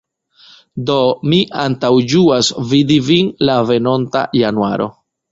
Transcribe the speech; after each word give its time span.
Do, 0.85 0.93
mi 1.33 1.41
antaŭĝuas 1.63 2.49
vidi 2.71 2.97
vin 3.09 3.29
la 3.49 3.59
venonta 3.73 4.23
januaro. 4.39 4.89